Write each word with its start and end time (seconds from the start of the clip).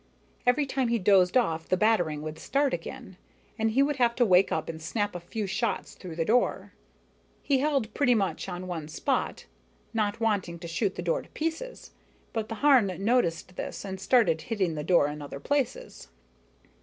Every 0.47 0.65
time 0.65 0.87
he 0.87 0.97
dozed 0.97 1.37
off 1.37 1.69
the 1.69 1.77
battering 1.77 2.23
would 2.23 2.39
start 2.39 2.73
again, 2.73 3.17
and 3.59 3.69
he 3.69 3.83
would 3.83 3.97
have 3.97 4.15
to 4.15 4.25
wake 4.25 4.51
up 4.51 4.67
and 4.67 4.81
snap 4.81 5.13
a 5.13 5.19
few 5.19 5.45
shots 5.45 5.93
through 5.93 6.15
the 6.15 6.25
door. 6.25 6.73
He 7.43 7.59
held 7.59 7.93
pretty 7.93 8.15
much 8.15 8.49
on 8.49 8.65
one 8.65 8.87
spot, 8.87 9.45
not 9.93 10.19
wanting 10.19 10.57
to 10.57 10.67
shoot 10.67 10.95
the 10.95 11.03
door 11.03 11.21
to 11.21 11.29
pieces, 11.29 11.91
but 12.33 12.49
the 12.49 12.55
Harn 12.65 12.87
noticed 13.05 13.55
this, 13.57 13.85
and 13.85 13.99
started 14.01 14.41
hitting 14.41 14.73
the 14.73 14.83
door 14.83 15.07
in 15.07 15.21
other 15.21 15.39
places. 15.39 16.07